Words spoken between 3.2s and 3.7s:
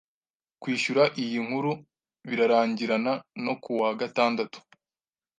no